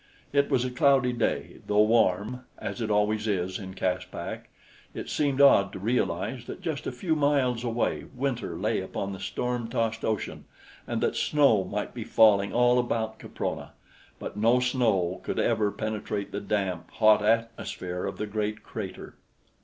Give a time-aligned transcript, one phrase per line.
[0.33, 4.49] It was a cloudy day, though warm, as it always is in Caspak.
[4.95, 9.19] It seemed odd to realize that just a few miles away winter lay upon the
[9.19, 10.45] storm tossed ocean,
[10.87, 13.73] and that snow might be falling all about Caprona;
[14.17, 19.13] but no snow could ever penetrate the damp, hot atmosphere of the great crater.